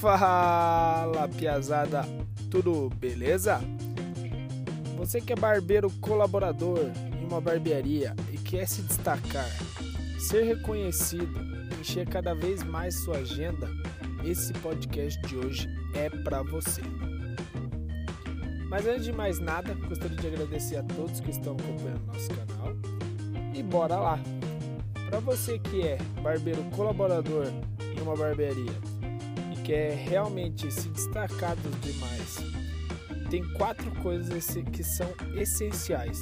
Fala, 0.00 1.28
piazada, 1.28 2.06
tudo 2.50 2.88
beleza? 2.96 3.60
Você 4.96 5.20
que 5.20 5.34
é 5.34 5.36
barbeiro 5.36 5.90
colaborador 6.00 6.78
em 7.20 7.26
uma 7.26 7.38
barbearia 7.38 8.16
e 8.32 8.38
quer 8.38 8.66
se 8.66 8.80
destacar, 8.80 9.46
ser 10.18 10.44
reconhecido, 10.44 11.38
encher 11.78 12.08
cada 12.08 12.32
vez 12.32 12.62
mais 12.62 12.94
sua 12.94 13.18
agenda, 13.18 13.68
esse 14.24 14.54
podcast 14.54 15.20
de 15.20 15.36
hoje 15.36 15.68
é 15.92 16.08
para 16.08 16.42
você. 16.44 16.80
Mas 18.70 18.86
antes 18.86 19.04
de 19.04 19.12
mais 19.12 19.38
nada, 19.38 19.74
gostaria 19.86 20.16
de 20.16 20.26
agradecer 20.26 20.76
a 20.76 20.82
todos 20.82 21.20
que 21.20 21.30
estão 21.30 21.52
acompanhando 21.52 22.06
nosso 22.06 22.30
canal 22.30 22.74
e 23.54 23.62
bora 23.62 23.96
lá! 23.96 24.18
Para 25.10 25.20
você 25.20 25.58
que 25.58 25.86
é 25.86 25.98
barbeiro 26.22 26.64
colaborador 26.74 27.44
em 27.94 28.00
uma 28.00 28.16
barbearia 28.16 28.89
quer 29.70 29.94
realmente 29.94 30.68
se 30.68 30.88
destacar 30.88 31.54
dos 31.54 31.80
demais, 31.80 32.38
tem 33.30 33.44
quatro 33.52 33.88
coisas 34.02 34.48
que 34.72 34.82
são 34.82 35.08
essenciais. 35.36 36.20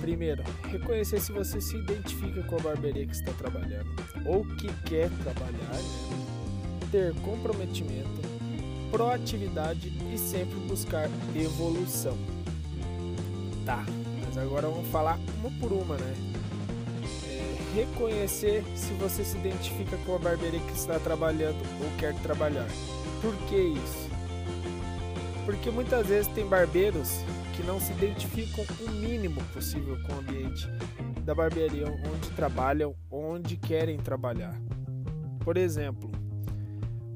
Primeiro, 0.00 0.42
reconhecer 0.64 1.20
se 1.20 1.30
você 1.30 1.60
se 1.60 1.76
identifica 1.76 2.42
com 2.44 2.56
a 2.56 2.60
barbearia 2.60 3.06
que 3.06 3.14
está 3.14 3.32
trabalhando 3.32 3.90
ou 4.24 4.46
que 4.56 4.72
quer 4.84 5.10
trabalhar, 5.22 5.78
ter 6.90 7.14
comprometimento, 7.16 8.22
proatividade 8.90 9.92
e 10.10 10.16
sempre 10.16 10.58
buscar 10.60 11.10
evolução. 11.36 12.16
Tá, 13.66 13.84
mas 14.24 14.38
agora 14.38 14.68
vamos 14.68 14.88
falar 14.88 15.18
uma 15.38 15.50
por 15.60 15.70
uma, 15.70 15.98
né? 15.98 16.31
Reconhecer 17.74 18.62
se 18.74 18.92
você 18.94 19.24
se 19.24 19.36
identifica 19.38 19.96
com 20.04 20.14
a 20.14 20.18
barbearia 20.18 20.60
que 20.60 20.72
está 20.72 20.98
trabalhando 20.98 21.58
ou 21.82 21.90
quer 21.98 22.14
trabalhar. 22.22 22.68
Por 23.20 23.34
que 23.48 23.56
isso? 23.56 24.10
Porque 25.44 25.70
muitas 25.70 26.06
vezes 26.06 26.28
tem 26.28 26.46
barbeiros 26.46 27.10
que 27.56 27.62
não 27.62 27.80
se 27.80 27.92
identificam 27.92 28.64
o 28.80 28.90
mínimo 28.90 29.42
possível 29.52 29.98
com 30.06 30.14
o 30.14 30.18
ambiente 30.18 30.68
da 31.24 31.34
barbearia 31.34 31.86
onde 31.86 32.30
trabalham, 32.30 32.94
onde 33.10 33.56
querem 33.56 33.98
trabalhar. 33.98 34.54
Por 35.40 35.56
exemplo, 35.56 36.10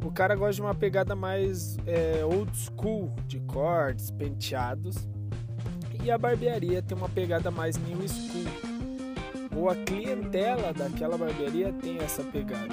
o 0.05 0.11
cara 0.11 0.35
gosta 0.35 0.55
de 0.55 0.63
uma 0.63 0.75
pegada 0.75 1.17
mais 1.17 1.77
é, 1.87 2.25
old 2.25 2.51
school, 2.57 3.13
de 3.27 3.41
cortes, 3.41 4.11
penteados, 4.11 4.97
e 6.03 6.11
a 6.11 6.19
barbearia 6.19 6.83
tem 6.83 6.97
uma 6.97 7.09
pegada 7.09 7.51
mais 7.51 7.77
new 7.77 8.09
school, 8.09 8.76
ou 9.57 9.71
a 9.71 9.75
clientela 9.75 10.73
daquela 10.73 11.17
barbearia 11.17 11.73
tem 11.73 11.99
essa 11.99 12.23
pegada. 12.23 12.69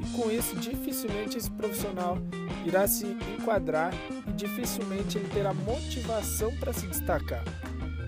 E 0.00 0.16
com 0.16 0.30
isso, 0.30 0.56
dificilmente 0.56 1.36
esse 1.36 1.50
profissional 1.50 2.18
irá 2.64 2.88
se 2.88 3.06
enquadrar 3.38 3.92
e 4.26 4.32
dificilmente 4.32 5.18
ele 5.18 5.28
terá 5.28 5.52
motivação 5.52 6.56
para 6.56 6.72
se 6.72 6.86
destacar. 6.86 7.44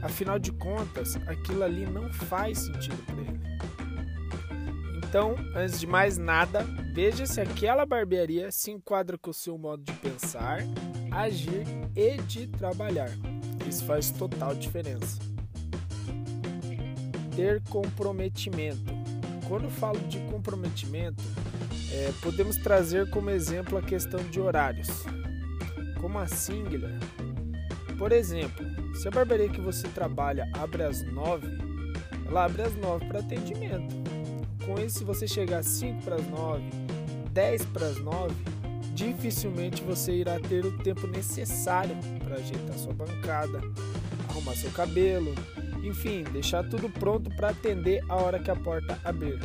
Afinal 0.02 0.38
de 0.38 0.52
contas, 0.52 1.16
aquilo 1.26 1.62
ali 1.62 1.84
não 1.84 2.10
faz 2.12 2.60
sentido 2.60 3.04
para 3.04 3.16
ele. 3.16 3.36
Então, 4.96 5.34
antes 5.54 5.78
de 5.78 5.86
mais 5.86 6.16
nada, 6.16 6.62
veja 6.94 7.26
se 7.26 7.40
aquela 7.40 7.84
barbearia 7.84 8.50
se 8.50 8.70
enquadra 8.70 9.18
com 9.18 9.30
o 9.30 9.34
seu 9.34 9.58
modo 9.58 9.82
de 9.82 9.92
pensar, 9.92 10.58
agir 11.10 11.64
e 11.94 12.16
de 12.22 12.46
trabalhar. 12.46 13.10
Isso 13.68 13.84
faz 13.84 14.10
total 14.10 14.54
diferença 14.54 15.35
ter 17.36 17.62
comprometimento. 17.68 18.92
Quando 19.46 19.70
falo 19.70 20.00
de 20.08 20.18
comprometimento, 20.30 21.22
é, 21.92 22.10
podemos 22.22 22.56
trazer 22.56 23.08
como 23.10 23.30
exemplo 23.30 23.78
a 23.78 23.82
questão 23.82 24.18
de 24.24 24.40
horários. 24.40 24.88
Como 26.00 26.18
assim, 26.18 26.64
Guilherme? 26.64 26.98
Por 27.98 28.10
exemplo, 28.10 28.66
se 28.96 29.06
a 29.06 29.10
barbearia 29.10 29.48
que 29.48 29.60
você 29.60 29.86
trabalha 29.88 30.50
abre 30.54 30.82
às 30.82 31.02
9, 31.02 31.46
ela 32.26 32.44
abre 32.44 32.62
às 32.62 32.74
9 32.74 33.06
para 33.06 33.20
atendimento. 33.20 33.94
Com 34.64 34.80
isso, 34.80 34.98
se 34.98 35.04
você 35.04 35.28
chegar 35.28 35.58
às 35.58 35.66
5 35.66 36.02
para 36.02 36.16
as 36.16 36.26
9, 36.26 36.64
10 37.32 37.64
para 37.66 37.86
as 37.86 37.98
9, 37.98 38.34
dificilmente 38.94 39.82
você 39.82 40.12
irá 40.12 40.40
ter 40.40 40.64
o 40.64 40.76
tempo 40.78 41.06
necessário 41.06 41.96
para 42.24 42.36
ajeitar 42.36 42.76
sua 42.78 42.92
bancada, 42.92 43.60
arrumar 44.28 44.56
seu 44.56 44.70
cabelo, 44.72 45.34
enfim, 45.86 46.24
deixar 46.32 46.68
tudo 46.68 46.88
pronto 46.88 47.30
para 47.36 47.50
atender 47.50 48.02
a 48.08 48.16
hora 48.16 48.38
que 48.38 48.50
a 48.50 48.56
porta 48.56 48.98
abrir. 49.04 49.38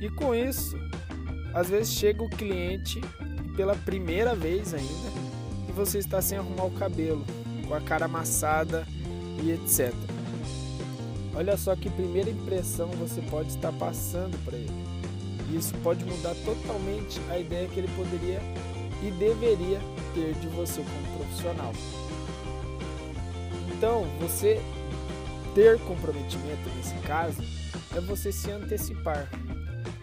E 0.00 0.10
com 0.10 0.34
isso, 0.34 0.76
às 1.54 1.70
vezes 1.70 1.94
chega 1.94 2.22
o 2.22 2.28
cliente 2.28 3.00
pela 3.56 3.74
primeira 3.74 4.34
vez 4.34 4.74
ainda 4.74 5.10
e 5.68 5.72
você 5.72 5.98
está 5.98 6.20
sem 6.20 6.36
arrumar 6.36 6.64
o 6.64 6.70
cabelo, 6.72 7.24
com 7.66 7.74
a 7.74 7.80
cara 7.80 8.04
amassada 8.04 8.86
e 9.42 9.50
etc. 9.52 9.94
Olha 11.34 11.56
só 11.56 11.76
que 11.76 11.90
primeira 11.90 12.30
impressão 12.30 12.88
você 12.88 13.20
pode 13.22 13.50
estar 13.50 13.72
passando 13.72 14.36
para 14.44 14.56
ele. 14.56 14.86
E 15.50 15.56
isso 15.56 15.74
pode 15.82 16.04
mudar 16.04 16.34
totalmente 16.44 17.20
a 17.30 17.38
ideia 17.38 17.68
que 17.68 17.78
ele 17.78 17.88
poderia 17.94 18.40
e 19.02 19.10
deveria 19.12 19.78
ter 20.14 20.34
de 20.34 20.48
você 20.48 20.82
como 20.82 21.18
profissional. 21.18 21.72
Então, 23.76 24.06
você 24.18 24.60
ter 25.56 25.80
comprometimento 25.80 26.68
nesse 26.76 26.94
caso 27.06 27.42
é 27.96 28.00
você 28.02 28.30
se 28.30 28.50
antecipar. 28.50 29.26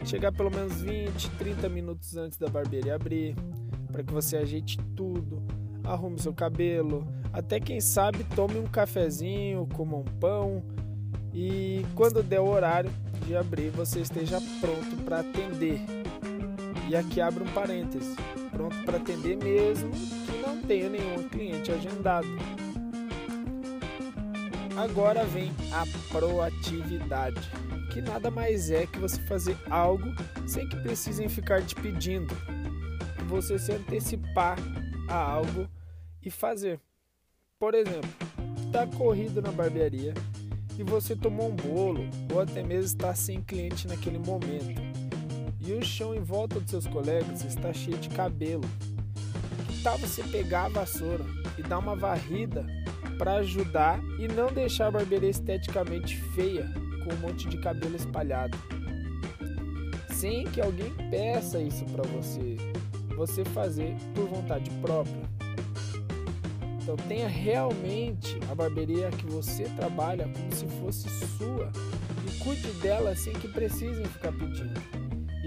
Chegar 0.03 0.31
pelo 0.31 0.49
menos 0.49 0.81
20, 0.81 1.29
30 1.37 1.69
minutos 1.69 2.17
antes 2.17 2.39
da 2.39 2.49
barbearia 2.49 2.95
abrir, 2.95 3.35
para 3.91 4.03
que 4.03 4.11
você 4.11 4.37
ajeite 4.37 4.79
tudo, 4.95 5.43
arrume 5.83 6.19
seu 6.19 6.33
cabelo, 6.33 7.07
até 7.31 7.59
quem 7.59 7.79
sabe 7.79 8.23
tome 8.35 8.57
um 8.57 8.65
cafezinho, 8.65 9.69
coma 9.75 9.97
um 9.97 10.03
pão 10.03 10.63
e 11.31 11.85
quando 11.93 12.23
der 12.23 12.39
o 12.39 12.49
horário 12.49 12.91
de 13.23 13.35
abrir 13.35 13.69
você 13.69 13.99
esteja 13.99 14.41
pronto 14.59 15.03
para 15.05 15.19
atender. 15.19 15.79
E 16.89 16.95
aqui 16.95 17.21
abre 17.21 17.43
um 17.43 17.53
parêntese, 17.53 18.15
pronto 18.49 18.75
para 18.83 18.97
atender 18.97 19.37
mesmo 19.37 19.91
que 19.91 20.47
não 20.47 20.57
tenha 20.63 20.89
nenhum 20.89 21.29
cliente 21.29 21.71
agendado. 21.71 22.27
Agora 24.75 25.23
vem 25.23 25.51
a 25.71 25.85
proatividade, 26.11 27.39
que 27.91 28.01
nada 28.01 28.31
mais 28.31 28.71
é 28.71 28.87
que 28.87 28.97
você 28.97 29.21
fazer 29.21 29.55
algo 29.69 30.05
sem 30.47 30.67
que 30.67 30.75
precisem 30.77 31.29
ficar 31.29 31.61
te 31.61 31.75
pedindo. 31.75 32.35
Você 33.27 33.59
se 33.59 33.71
antecipar 33.71 34.57
a 35.07 35.15
algo 35.15 35.69
e 36.23 36.31
fazer. 36.31 36.79
Por 37.59 37.75
exemplo, 37.75 38.09
está 38.65 38.87
corrido 38.87 39.43
na 39.43 39.51
barbearia 39.51 40.13
e 40.77 40.83
você 40.83 41.15
tomou 41.15 41.51
um 41.51 41.55
bolo 41.55 42.09
ou 42.33 42.41
até 42.41 42.63
mesmo 42.63 42.85
está 42.85 43.13
sem 43.13 43.41
cliente 43.41 43.87
naquele 43.87 44.17
momento. 44.17 44.81
E 45.59 45.71
o 45.71 45.85
chão 45.85 46.15
em 46.15 46.21
volta 46.21 46.59
dos 46.59 46.71
seus 46.71 46.87
colegas 46.87 47.45
está 47.45 47.71
cheio 47.71 47.97
de 47.97 48.09
cabelo. 48.09 48.63
Que 49.67 49.83
tal 49.83 49.99
você 49.99 50.23
pegar 50.23 50.65
a 50.65 50.69
vassoura 50.69 51.23
e 51.59 51.61
dar 51.61 51.77
uma 51.77 51.95
varrida 51.95 52.65
para 53.23 53.35
ajudar 53.35 54.01
e 54.19 54.27
não 54.27 54.47
deixar 54.47 54.87
a 54.87 54.91
barbearia 54.91 55.29
esteticamente 55.29 56.17
feia 56.35 56.69
com 57.05 57.13
um 57.13 57.17
monte 57.19 57.47
de 57.47 57.57
cabelo 57.57 57.95
espalhado. 57.95 58.57
Sem 60.09 60.43
que 60.43 60.59
alguém 60.59 60.93
peça 61.09 61.57
isso 61.57 61.85
para 61.85 62.03
você, 62.03 62.57
você 63.15 63.45
fazer 63.45 63.95
por 64.13 64.27
vontade 64.27 64.69
própria. 64.81 65.23
Então 66.81 66.97
tenha 67.07 67.29
realmente 67.29 68.37
a 68.51 68.55
barbearia 68.55 69.09
que 69.11 69.25
você 69.27 69.63
trabalha 69.77 70.27
como 70.27 70.53
se 70.53 70.67
fosse 70.81 71.07
sua 71.37 71.71
e 72.27 72.43
cuide 72.43 72.67
dela 72.81 73.15
sem 73.15 73.31
que 73.31 73.47
precisem 73.47 74.03
ficar 74.03 74.33
pedindo. 74.33 74.81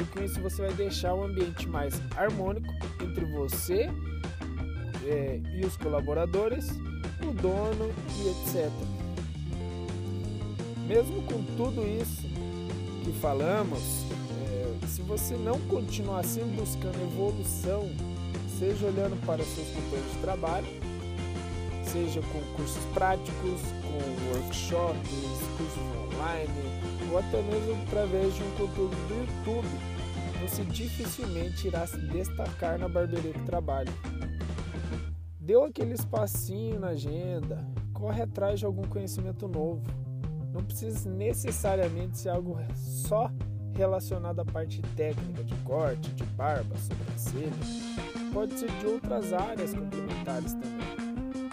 E 0.00 0.04
com 0.06 0.24
isso 0.24 0.40
você 0.40 0.62
vai 0.62 0.72
deixar 0.72 1.12
o 1.12 1.24
ambiente 1.24 1.68
mais 1.68 2.00
harmônico 2.16 2.72
entre 3.02 3.26
você 3.26 3.90
é, 5.04 5.42
e 5.54 5.66
os 5.66 5.76
colaboradores 5.76 6.70
o 7.26 7.32
dono 7.32 7.92
e 8.18 8.28
etc. 8.28 8.70
Mesmo 10.86 11.22
com 11.22 11.42
tudo 11.56 11.82
isso 11.86 12.22
que 13.04 13.12
falamos, 13.20 13.80
é, 14.48 14.86
se 14.86 15.02
você 15.02 15.34
não 15.34 15.58
continuar 15.62 16.20
assim 16.20 16.44
buscando 16.56 17.00
evolução, 17.02 17.90
seja 18.58 18.86
olhando 18.86 19.20
para 19.26 19.42
seus 19.44 19.66
companheiros 19.68 20.12
de 20.12 20.18
trabalho, 20.20 20.66
seja 21.84 22.20
com 22.20 22.40
cursos 22.56 22.82
práticos, 22.94 23.60
com 23.82 24.32
workshops, 24.32 25.10
cursos 25.56 25.82
online, 26.04 26.52
ou 27.10 27.18
até 27.18 27.42
mesmo 27.42 27.82
através 27.86 28.34
de 28.34 28.42
um 28.42 28.50
conteúdo 28.52 28.96
do 29.08 29.14
YouTube, 29.20 29.68
você 30.40 30.62
dificilmente 30.64 31.66
irá 31.66 31.86
se 31.86 31.98
destacar 31.98 32.78
na 32.78 32.88
barbearia 32.88 33.32
que 33.32 33.42
trabalha. 33.44 33.92
Deu 35.46 35.62
aquele 35.62 35.94
espacinho 35.94 36.80
na 36.80 36.88
agenda, 36.88 37.64
corre 37.92 38.20
atrás 38.20 38.58
de 38.58 38.66
algum 38.66 38.82
conhecimento 38.82 39.46
novo. 39.46 39.80
Não 40.52 40.64
precisa 40.64 41.08
necessariamente 41.08 42.18
ser 42.18 42.30
algo 42.30 42.58
só 42.74 43.30
relacionado 43.72 44.40
à 44.40 44.44
parte 44.44 44.82
técnica 44.96 45.44
de 45.44 45.54
corte, 45.58 46.10
de 46.14 46.24
barba, 46.24 46.74
sobrancelha. 46.76 47.52
Pode 48.32 48.58
ser 48.58 48.72
de 48.72 48.86
outras 48.86 49.32
áreas 49.32 49.72
complementares 49.72 50.54
também, 50.54 51.48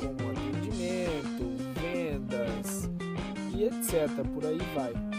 como 0.00 0.32
atendimento, 0.32 1.44
vendas 1.80 2.90
e 3.54 3.66
etc. 3.66 4.10
Por 4.34 4.44
aí 4.44 4.58
vai. 4.74 5.09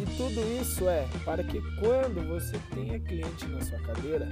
E 0.00 0.16
tudo 0.16 0.40
isso 0.60 0.88
é 0.88 1.06
para 1.24 1.44
que 1.44 1.60
quando 1.78 2.26
você 2.26 2.58
tenha 2.72 2.98
cliente 2.98 3.46
na 3.48 3.60
sua 3.60 3.78
cadeira, 3.80 4.28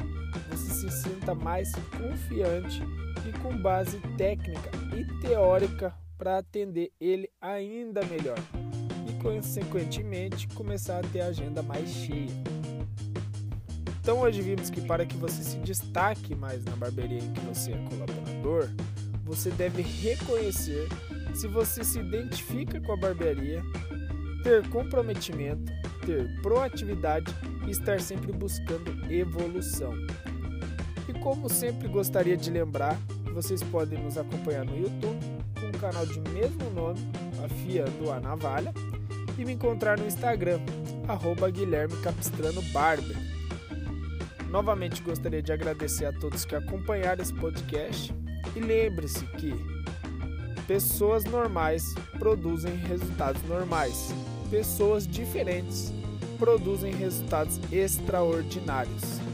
você 0.50 0.72
se 0.72 0.90
sinta 1.02 1.34
mais 1.34 1.72
confiante 1.96 2.82
e 3.28 3.38
com 3.40 3.56
base 3.60 3.98
técnica 4.16 4.70
e 4.96 5.04
teórica 5.20 5.94
para 6.16 6.38
atender 6.38 6.90
ele 7.00 7.28
ainda 7.40 8.04
melhor 8.06 8.38
consequentemente 9.22 10.48
começar 10.48 10.98
a 11.00 11.08
ter 11.08 11.20
a 11.20 11.26
agenda 11.26 11.62
mais 11.62 11.88
cheia. 11.88 12.30
Então 14.00 14.20
hoje 14.20 14.40
vimos 14.40 14.70
que 14.70 14.80
para 14.80 15.04
que 15.04 15.16
você 15.16 15.42
se 15.42 15.58
destaque 15.58 16.34
mais 16.34 16.64
na 16.64 16.74
barbearia 16.76 17.18
em 17.18 17.32
que 17.32 17.40
você 17.40 17.72
é 17.72 17.78
colaborador, 17.88 18.68
você 19.24 19.50
deve 19.50 19.82
reconhecer 19.82 20.88
se 21.34 21.46
você 21.46 21.84
se 21.84 21.98
identifica 22.00 22.80
com 22.80 22.92
a 22.92 22.96
barbearia, 22.96 23.62
ter 24.42 24.68
comprometimento, 24.68 25.72
ter 26.04 26.40
proatividade 26.40 27.34
e 27.66 27.70
estar 27.70 28.00
sempre 28.00 28.32
buscando 28.32 29.12
evolução. 29.12 29.92
E 31.08 31.12
como 31.20 31.48
sempre 31.48 31.88
gostaria 31.88 32.36
de 32.36 32.50
lembrar, 32.50 32.96
vocês 33.32 33.62
podem 33.62 34.02
nos 34.02 34.18
acompanhar 34.18 34.64
no 34.64 34.76
YouTube 34.76 35.18
com 35.60 35.68
o 35.68 35.80
canal 35.80 36.06
de 36.06 36.20
mesmo 36.30 36.70
nome, 36.70 37.00
a 37.44 37.48
FIA 37.48 37.84
do 37.84 38.10
A 38.10 38.20
Navalha, 38.20 38.72
e 39.38 39.44
me 39.44 39.52
encontrar 39.52 39.98
no 39.98 40.06
Instagram, 40.06 40.60
arroba 41.06 41.48
Guilherme 41.50 41.96
Capistrano 42.02 42.60
Barber. 42.72 43.16
Novamente 44.50 45.02
gostaria 45.02 45.42
de 45.42 45.52
agradecer 45.52 46.06
a 46.06 46.12
todos 46.12 46.44
que 46.44 46.54
acompanharam 46.54 47.22
esse 47.22 47.34
podcast 47.34 48.14
e 48.56 48.60
lembre-se 48.60 49.24
que 49.26 49.52
pessoas 50.68 51.24
normais 51.24 51.94
produzem 52.18 52.76
resultados 52.76 53.42
normais, 53.44 54.14
pessoas 54.50 55.06
diferentes 55.06 55.90
produzem 56.38 56.94
resultados 56.94 57.58
extraordinários. 57.72 59.27